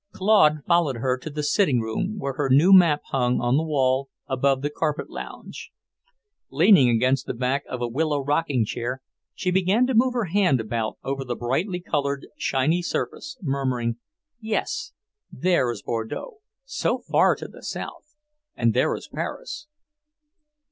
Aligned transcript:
Claude 0.13 0.65
followed 0.65 0.95
her 0.97 1.15
to 1.15 1.29
the 1.29 1.43
sitting 1.43 1.79
room, 1.79 2.17
where 2.17 2.33
her 2.33 2.49
new 2.49 2.73
map 2.73 3.01
hung 3.11 3.39
on 3.39 3.55
the 3.55 3.63
wall 3.63 4.09
above 4.25 4.63
the 4.63 4.71
carpet 4.71 5.11
lounge. 5.11 5.69
Leaning 6.49 6.89
against 6.89 7.27
the 7.27 7.35
back 7.35 7.63
of 7.69 7.83
a 7.83 7.87
willow 7.87 8.19
rocking 8.19 8.65
chair, 8.65 9.03
she 9.35 9.51
began 9.51 9.85
to 9.85 9.93
move 9.93 10.13
her 10.15 10.23
hand 10.23 10.59
about 10.59 10.97
over 11.03 11.23
the 11.23 11.35
brightly 11.35 11.79
coloured, 11.79 12.25
shiny 12.35 12.81
surface, 12.81 13.37
murmuring, 13.43 13.97
"Yes, 14.39 14.91
there 15.31 15.69
is 15.71 15.83
Bordeaux, 15.83 16.39
so 16.65 16.97
far 16.97 17.35
to 17.35 17.47
the 17.47 17.61
south; 17.61 18.15
and 18.55 18.73
there 18.73 18.95
is 18.95 19.07
Paris." 19.07 19.67